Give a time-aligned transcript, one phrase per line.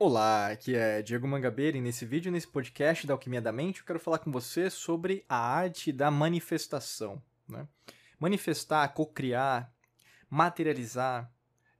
[0.00, 3.84] Olá, aqui é Diego Mangabeira e nesse vídeo, nesse podcast da Alquimia da Mente, eu
[3.84, 7.20] quero falar com você sobre a arte da manifestação.
[7.48, 7.66] Né?
[8.16, 9.74] Manifestar, cocriar,
[10.30, 11.28] materializar,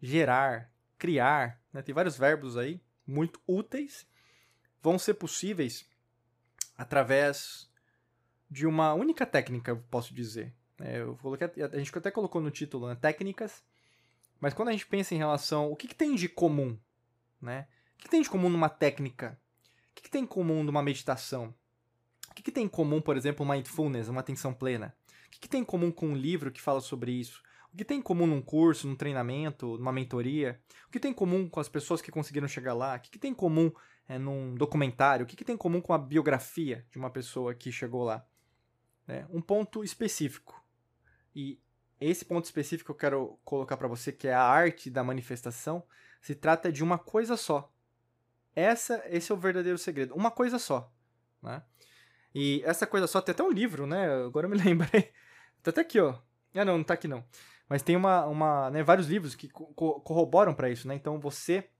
[0.02, 1.80] gerar, criar, né?
[1.80, 4.04] tem vários verbos aí muito úteis,
[4.82, 5.88] vão ser possíveis
[6.76, 7.70] através
[8.50, 10.52] de uma única técnica, posso dizer.
[10.80, 13.62] É, eu coloquei, a gente até colocou no título né, técnicas,
[14.40, 16.76] mas quando a gente pensa em relação, o que, que tem de comum,
[17.40, 17.68] né?
[17.98, 19.38] O que tem de comum numa técnica?
[19.90, 21.52] O que tem em comum numa meditação?
[22.30, 24.94] O que tem em comum, por exemplo, mindfulness, uma atenção plena?
[25.26, 27.42] O que tem em comum com um livro que fala sobre isso?
[27.72, 30.60] O que tem em comum num curso, num treinamento, numa mentoria?
[30.86, 32.96] O que tem em comum com as pessoas que conseguiram chegar lá?
[32.96, 33.70] O que tem em comum
[34.08, 35.24] é, num documentário?
[35.24, 38.24] O que tem em comum com a biografia de uma pessoa que chegou lá?
[39.06, 40.64] É, um ponto específico.
[41.34, 41.60] E
[42.00, 45.82] esse ponto específico que eu quero colocar para você, que é a arte da manifestação,
[46.22, 47.72] se trata de uma coisa só.
[48.58, 50.16] Essa, esse é o verdadeiro segredo.
[50.16, 50.92] Uma coisa só,
[51.40, 51.62] né?
[52.34, 54.12] E essa coisa só tem até um livro, né?
[54.24, 55.12] Agora eu me lembrei.
[55.62, 56.18] Tá até aqui, ó.
[56.52, 57.24] Ah, não, não tá aqui não.
[57.68, 60.96] Mas tem uma, uma né, vários livros que co corroboram para isso, né?
[60.96, 61.70] Então você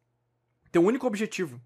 [0.70, 1.60] tem um único objetivo.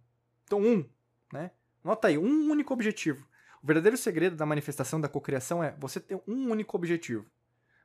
[0.44, 0.88] Então um,
[1.30, 1.50] né?
[1.84, 3.28] Nota aí, um único objetivo.
[3.62, 7.26] O verdadeiro segredo da manifestação da cocriação é você ter um único objetivo.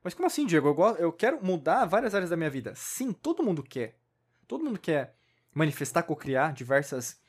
[0.02, 0.70] Mas como assim, Diego?
[0.70, 2.72] Eu, eu quero mudar várias áreas da minha vida.
[2.74, 4.00] Sim, todo mundo quer.
[4.48, 5.17] Todo mundo quer
[5.58, 7.20] manifestar, cocriar diversas,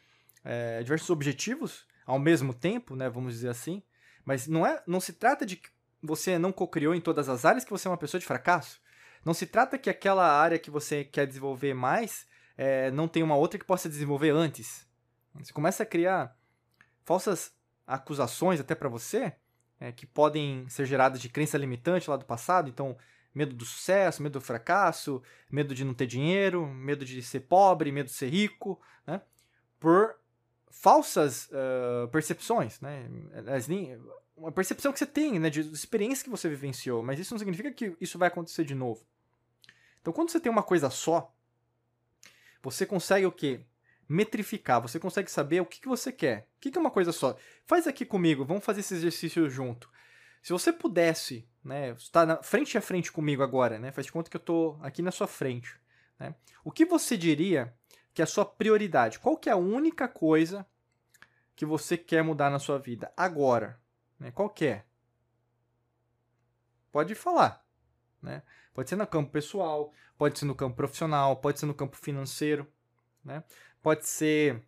[0.44, 3.82] é, diversos objetivos ao mesmo tempo, né, vamos dizer assim.
[4.24, 5.70] Mas não, é, não se trata de que
[6.02, 8.80] você não cocriou em todas as áreas que você é uma pessoa de fracasso.
[9.24, 13.34] Não se trata que aquela área que você quer desenvolver mais é, não tem uma
[13.34, 14.86] outra que possa desenvolver antes.
[15.34, 16.36] Você começa a criar
[17.04, 17.52] falsas
[17.86, 19.32] acusações até para você,
[19.80, 22.68] é, que podem ser geradas de crença limitante lá do passado.
[22.68, 22.96] Então,
[23.34, 27.92] Medo do sucesso, medo do fracasso, medo de não ter dinheiro, medo de ser pobre,
[27.92, 29.20] medo de ser rico, né?
[29.78, 30.16] Por
[30.70, 33.08] falsas uh, percepções, né?
[34.36, 35.50] Uma percepção que você tem, né?
[35.50, 39.04] De experiência que você vivenciou, mas isso não significa que isso vai acontecer de novo.
[40.00, 41.34] Então, quando você tem uma coisa só,
[42.62, 43.60] você consegue o quê?
[44.08, 46.48] Metrificar, você consegue saber o que, que você quer.
[46.56, 47.36] O que, que é uma coisa só?
[47.66, 49.90] Faz aqui comigo, vamos fazer esse exercício junto.
[50.48, 54.30] Se você pudesse, né, está na frente a frente comigo agora, né, faz de conta
[54.30, 55.78] que eu estou aqui na sua frente,
[56.18, 57.74] né, o que você diria
[58.14, 59.18] que é a sua prioridade?
[59.18, 60.66] Qual que é a única coisa
[61.54, 63.78] que você quer mudar na sua vida agora?
[64.18, 64.86] Né, qual que é?
[66.90, 67.62] Pode falar,
[68.22, 68.42] né?
[68.72, 72.66] Pode ser no campo pessoal, pode ser no campo profissional, pode ser no campo financeiro,
[73.22, 73.44] né?
[73.82, 74.64] Pode ser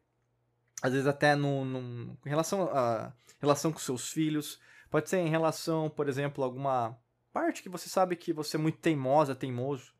[0.82, 4.60] às vezes até no, no em relação a relação com seus filhos,
[4.90, 6.98] Pode ser em relação, por exemplo, a alguma
[7.32, 9.92] parte que você sabe que você é muito teimosa, teimoso,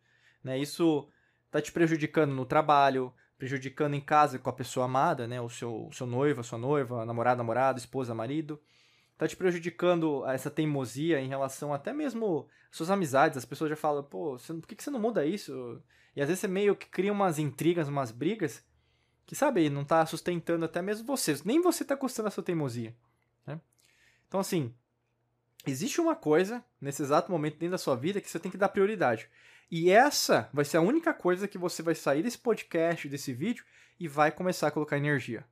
[0.43, 0.59] né?
[0.59, 1.09] Isso
[1.49, 5.41] tá te prejudicando no trabalho, prejudicando em casa com a pessoa amada, né?
[5.41, 8.61] O seu, o seu noivo, a sua noiva, namorado, namorada, esposa, marido.
[9.17, 13.39] Tá te prejudicando essa teimosia em relação até mesmo às suas amizades.
[13.39, 15.81] As pessoas já falam, pô, você, por que, você não muda isso?
[16.17, 18.65] E às vezes você meio que cria umas intrigas, umas brigas,
[19.25, 21.37] que sabe, não tá sustentando até mesmo você.
[21.45, 22.93] Nem você tá gostando da sua teimosia.
[24.31, 24.73] Então, assim,
[25.67, 28.69] existe uma coisa nesse exato momento dentro da sua vida que você tem que dar
[28.69, 29.29] prioridade.
[29.69, 33.65] E essa vai ser a única coisa que você vai sair desse podcast, desse vídeo,
[33.99, 35.45] e vai começar a colocar energia.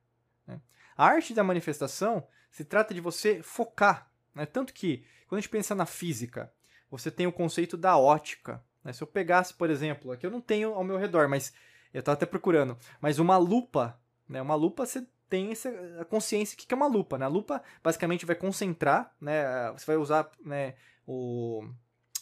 [0.47, 0.61] Né?
[0.95, 4.09] A arte da manifestação se trata de você focar.
[4.33, 4.45] Né?
[4.45, 6.49] Tanto que, quando a gente pensa na física,
[6.89, 8.63] você tem o conceito da ótica.
[8.81, 8.93] Né?
[8.93, 11.51] Se eu pegasse, por exemplo, aqui eu não tenho ao meu redor, mas
[11.93, 14.41] eu estava até procurando, mas uma lupa, né?
[14.41, 15.71] uma lupa você tem essa
[16.09, 17.25] consciência que é uma lupa, né?
[17.25, 19.71] A lupa basicamente vai concentrar, né?
[19.73, 20.75] Você vai usar, né?
[21.05, 21.63] O,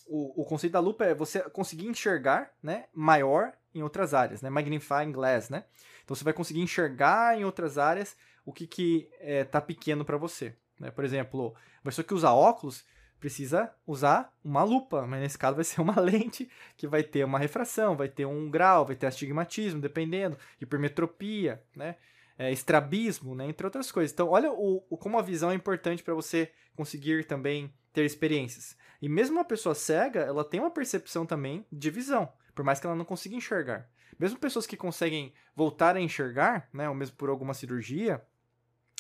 [0.06, 2.86] o, o conceito da lupa é você conseguir enxergar, né?
[2.94, 4.50] Maior em outras áreas, né?
[4.50, 5.64] Magnifying glass, né?
[6.04, 10.18] Então você vai conseguir enxergar em outras áreas o que que é, tá pequeno para
[10.18, 10.92] você, né?
[10.92, 12.86] Por exemplo, a pessoa que usa óculos
[13.20, 17.40] precisa usar uma lupa, mas nesse caso vai ser uma lente que vai ter uma
[17.40, 21.96] refração, vai ter um grau, vai ter astigmatismo, dependendo, hipermetropia, né?
[22.38, 24.12] É, estrabismo, né, entre outras coisas.
[24.12, 28.78] Então, olha o, o como a visão é importante para você conseguir também ter experiências.
[29.02, 32.86] E mesmo uma pessoa cega, ela tem uma percepção também de visão, por mais que
[32.86, 33.90] ela não consiga enxergar.
[34.20, 38.22] Mesmo pessoas que conseguem voltar a enxergar, né, ou mesmo por alguma cirurgia,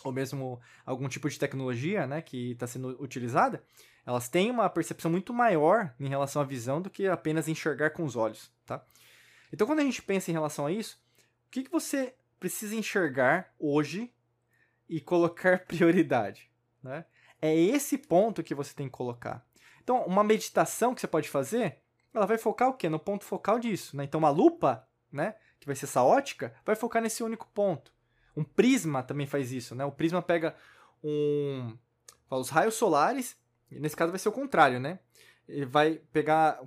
[0.03, 3.63] ou mesmo algum tipo de tecnologia né, que está sendo utilizada,
[4.05, 8.03] elas têm uma percepção muito maior em relação à visão do que apenas enxergar com
[8.03, 8.51] os olhos.
[8.65, 8.83] Tá?
[9.51, 10.99] Então, quando a gente pensa em relação a isso,
[11.47, 14.13] o que, que você precisa enxergar hoje
[14.87, 16.49] e colocar prioridade.
[16.81, 17.05] Né?
[17.41, 19.45] É esse ponto que você tem que colocar.
[19.83, 21.77] Então, uma meditação que você pode fazer,
[22.13, 22.89] ela vai focar o quê?
[22.89, 23.95] No ponto focal disso.
[23.95, 24.03] Né?
[24.03, 27.91] Então, uma lupa, né, que vai ser essa ótica, vai focar nesse único ponto.
[28.35, 29.83] Um prisma também faz isso, né?
[29.83, 30.55] O prisma pega
[31.03, 31.75] um
[32.29, 33.35] os raios solares,
[33.71, 34.99] nesse caso vai ser o contrário, né?
[35.47, 36.59] Ele vai pegar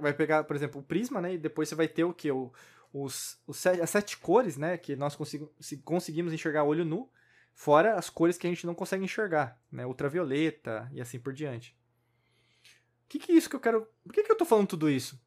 [0.00, 1.34] vai pegar, por exemplo, o prisma, né?
[1.34, 2.52] E depois você vai ter o que o
[2.92, 5.52] os, os sete, as sete cores, né, que nós consigo,
[5.84, 7.10] conseguimos enxergar olho nu,
[7.54, 11.76] fora as cores que a gente não consegue enxergar, né, ultravioleta e assim por diante.
[13.04, 13.88] O que, que é isso que eu quero.
[14.04, 15.20] Por que, que eu estou falando tudo isso?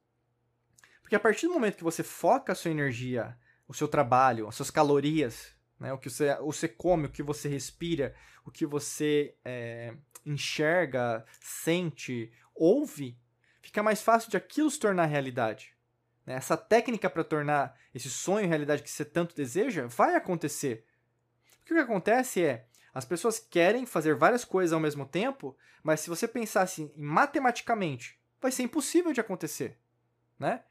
[1.01, 3.37] Porque a partir do momento que você foca a sua energia,
[3.67, 7.49] o seu trabalho, as suas calorias, né, o que você, você come, o que você
[7.49, 8.15] respira,
[8.45, 13.17] o que você é, enxerga, sente, ouve,
[13.61, 15.75] fica mais fácil de aquilo se tornar realidade.
[16.25, 16.35] Né?
[16.35, 20.85] Essa técnica para tornar esse sonho realidade que você tanto deseja vai acontecer.
[21.62, 26.09] O que acontece é, as pessoas querem fazer várias coisas ao mesmo tempo, mas se
[26.09, 29.77] você pensasse assim, matematicamente, vai ser impossível de acontecer,
[30.38, 30.63] né?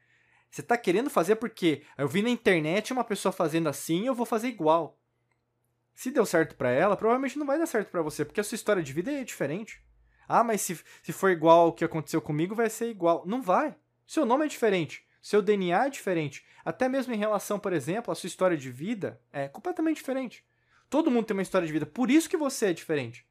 [0.49, 4.25] Você está querendo fazer porque eu vi na internet uma pessoa fazendo assim, eu vou
[4.25, 4.99] fazer igual.
[5.93, 8.55] Se deu certo para ela, provavelmente não vai dar certo para você, porque a sua
[8.55, 9.81] história de vida é diferente.
[10.27, 13.23] Ah, mas se, se for igual ao que aconteceu comigo, vai ser igual.
[13.25, 13.75] Não vai.
[14.05, 15.05] Seu nome é diferente.
[15.21, 16.43] Seu DNA é diferente.
[16.65, 20.43] Até mesmo em relação, por exemplo, à sua história de vida, é completamente diferente.
[20.89, 23.25] Todo mundo tem uma história de vida, por isso que você é diferente.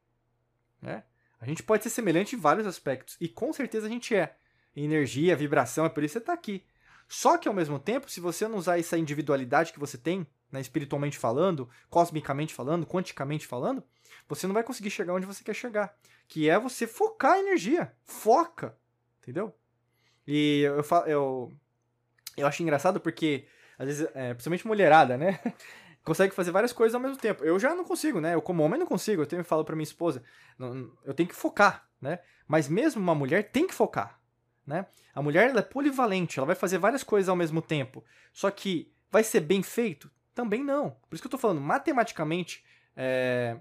[0.80, 1.02] Né?
[1.40, 4.36] A gente pode ser semelhante em vários aspectos, e com certeza a gente é.
[4.74, 6.64] Energia, vibração, é por isso que você está aqui.
[7.08, 10.60] Só que ao mesmo tempo, se você não usar essa individualidade que você tem, né,
[10.60, 13.82] espiritualmente falando, cosmicamente falando, quanticamente falando,
[14.28, 15.96] você não vai conseguir chegar onde você quer chegar.
[16.28, 17.92] Que é você focar a energia.
[18.04, 18.76] Foca.
[19.20, 19.52] Entendeu?
[20.24, 21.52] E eu, eu,
[22.40, 23.46] eu acho engraçado porque,
[23.78, 25.38] às vezes, é, principalmente mulherada, né?
[26.04, 27.44] Consegue fazer várias coisas ao mesmo tempo.
[27.44, 28.34] Eu já não consigo, né?
[28.34, 29.22] Eu, como homem, não consigo.
[29.22, 30.22] Eu tenho falo pra minha esposa,
[30.58, 32.20] não, eu tenho que focar, né?
[32.48, 34.18] Mas mesmo uma mulher tem que focar,
[34.66, 34.86] né?
[35.14, 38.04] A mulher, ela é polivalente, ela vai fazer várias coisas ao mesmo tempo.
[38.32, 40.10] Só que vai ser bem feito?
[40.34, 40.90] Também não.
[41.08, 42.64] Por isso que eu tô falando, matematicamente,
[42.96, 43.58] é,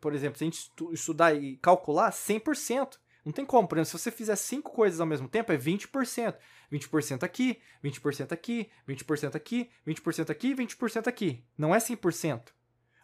[0.00, 2.98] por exemplo, se a gente estudar e calcular, 100%.
[3.24, 6.34] Não tem como, por exemplo, se você fizer cinco coisas ao mesmo tempo, é 20%.
[6.72, 11.44] 20% aqui, 20% aqui, 20% aqui, 20% aqui, 20% aqui.
[11.56, 12.48] Não é 100%.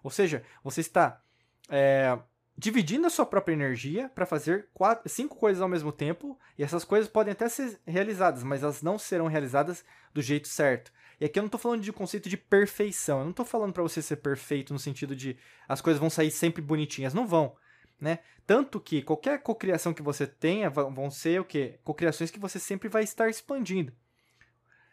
[0.02, 1.22] Ou seja, você está
[1.68, 2.18] é,
[2.56, 6.84] dividindo a sua própria energia para fazer quatro, cinco coisas ao mesmo tempo, e essas
[6.84, 10.92] coisas podem até ser realizadas, mas elas não serão realizadas do jeito certo.
[11.20, 13.82] E aqui eu não estou falando de conceito de perfeição, eu não estou falando para
[13.82, 15.36] você ser perfeito no sentido de
[15.68, 17.56] as coisas vão sair sempre bonitinhas, não vão.
[18.00, 18.20] Né?
[18.46, 21.80] Tanto que qualquer cocriação que você tenha vão ser o quê?
[21.82, 23.92] Cocriações que você sempre vai estar expandindo.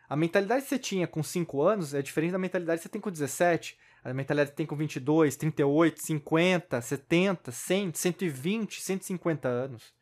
[0.10, 3.02] A mentalidade que você tinha com 5 anos é diferente da mentalidade que você tem
[3.02, 9.48] com 17, a mentalidade que você tem com 22, 38, 50, 70, 100, 120, 150
[9.48, 9.94] anos,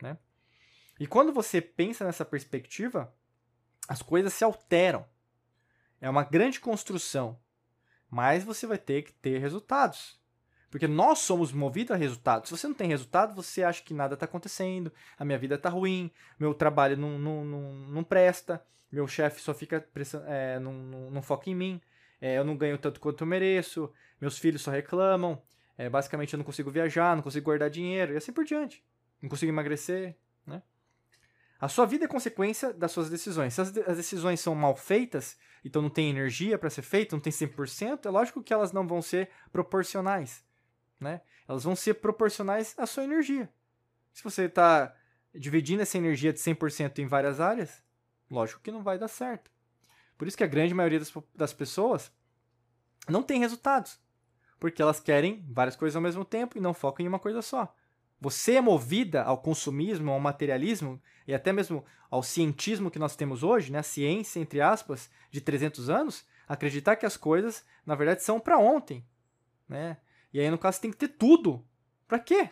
[0.00, 0.16] né?
[0.98, 3.12] E quando você pensa nessa perspectiva,
[3.88, 5.04] as coisas se alteram.
[6.00, 7.38] É uma grande construção,
[8.08, 10.21] mas você vai ter que ter resultados.
[10.72, 12.48] Porque nós somos movidos a resultados.
[12.48, 15.68] Se você não tem resultado, você acha que nada está acontecendo, a minha vida está
[15.68, 16.10] ruim,
[16.40, 19.86] meu trabalho não, não, não, não presta, meu chefe só fica
[20.26, 21.80] é, não, não, não, foca em mim,
[22.22, 25.42] é, eu não ganho tanto quanto eu mereço, meus filhos só reclamam,
[25.76, 28.82] é, basicamente eu não consigo viajar, não consigo guardar dinheiro, e assim por diante.
[29.20, 30.16] Não consigo emagrecer,
[30.46, 30.62] né?
[31.60, 33.52] A sua vida é consequência das suas decisões.
[33.52, 37.20] Se as, as decisões são mal feitas, então não tem energia para ser feita, não
[37.20, 40.42] tem 100%, é lógico que elas não vão ser proporcionais
[41.02, 41.20] né?
[41.48, 43.52] Elas vão ser proporcionais à sua energia.
[44.12, 44.94] Se você está
[45.34, 47.82] dividindo essa energia de 100% em várias áreas,
[48.30, 49.50] lógico que não vai dar certo.
[50.16, 52.12] Por isso que a grande maioria das, das pessoas
[53.08, 54.00] não tem resultados.
[54.60, 57.74] Porque elas querem várias coisas ao mesmo tempo e não focam em uma coisa só.
[58.20, 63.42] Você é movida ao consumismo, ao materialismo e até mesmo ao cientismo que nós temos
[63.42, 63.80] hoje, né?
[63.80, 68.58] a ciência, entre aspas, de 300 anos, acreditar que as coisas, na verdade, são para
[68.58, 69.04] ontem.
[69.68, 69.96] Né?
[70.32, 71.64] E aí, no caso, você tem que ter tudo.
[72.08, 72.50] Para quê?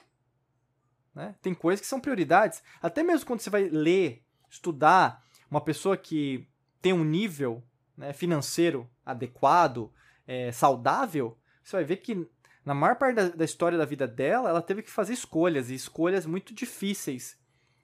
[1.14, 1.34] Né?
[1.40, 2.62] Tem coisas que são prioridades.
[2.80, 6.46] Até mesmo quando você vai ler, estudar, uma pessoa que
[6.80, 7.62] tem um nível
[7.96, 9.92] né, financeiro adequado,
[10.26, 12.26] é, saudável, você vai ver que
[12.64, 15.74] na maior parte da, da, história da vida dela, ela teve que fazer escolhas, e
[15.74, 17.38] escolhas muito difíceis.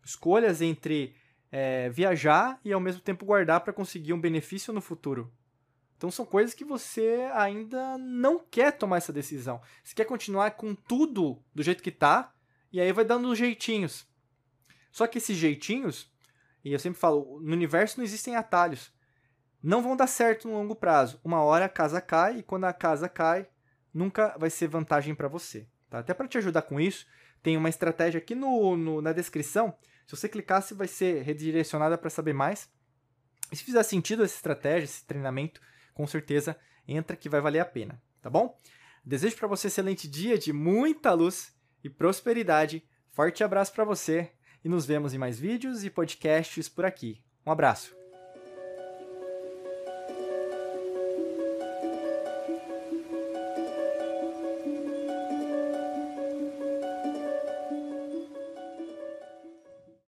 [0.05, 1.17] Escolhas entre
[1.51, 5.33] é, viajar e ao mesmo tempo guardar para conseguir um benefício no futuro.
[5.97, 9.61] Então são coisas que você ainda não quer tomar essa decisão.
[9.83, 12.33] Você quer continuar com tudo do jeito que tá,
[12.73, 14.07] e aí vai dando jeitinhos.
[14.93, 16.13] Só que esses jeitinhos,
[16.65, 18.93] e eu sempre falo, no universo não existem atalhos.
[19.63, 21.19] Não vão dar certo no longo prazo.
[21.25, 23.49] Uma hora a casa cai, e quando a casa cai,
[23.93, 25.67] nunca vai ser vantagem para você.
[25.89, 26.01] Tá?
[26.01, 27.07] Até para te ajudar com isso,
[27.43, 29.77] tem uma estratégia aqui no, no, na descrição.
[30.07, 32.69] Se você clicar, você vai ser redirecionada para saber mais.
[33.51, 35.61] E se fizer sentido essa estratégia, esse treinamento,
[35.97, 38.61] com certeza entra que vai valer a pena, tá bom?
[39.05, 42.87] Desejo para você um excelente dia de muita luz e prosperidade.
[43.11, 44.31] Forte abraço para você
[44.63, 47.23] e nos vemos em mais vídeos e podcasts por aqui.
[47.47, 48.06] Um abraço.